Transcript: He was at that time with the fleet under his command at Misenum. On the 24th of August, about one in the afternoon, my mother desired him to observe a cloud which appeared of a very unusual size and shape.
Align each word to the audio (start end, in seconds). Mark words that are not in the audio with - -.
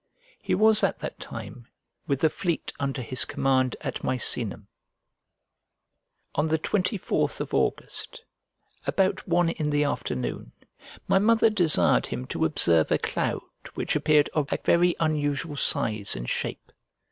He 0.41 0.55
was 0.55 0.83
at 0.83 0.97
that 0.97 1.19
time 1.19 1.67
with 2.07 2.21
the 2.21 2.29
fleet 2.31 2.73
under 2.79 3.03
his 3.03 3.23
command 3.23 3.75
at 3.81 4.03
Misenum. 4.03 4.65
On 6.33 6.47
the 6.47 6.57
24th 6.57 7.39
of 7.39 7.53
August, 7.53 8.25
about 8.87 9.27
one 9.27 9.49
in 9.51 9.69
the 9.69 9.83
afternoon, 9.83 10.53
my 11.07 11.19
mother 11.19 11.51
desired 11.51 12.07
him 12.07 12.25
to 12.33 12.45
observe 12.45 12.91
a 12.91 12.97
cloud 12.97 13.43
which 13.75 13.95
appeared 13.95 14.27
of 14.33 14.51
a 14.51 14.57
very 14.63 14.95
unusual 14.99 15.55
size 15.55 16.15
and 16.15 16.27
shape. 16.27 16.71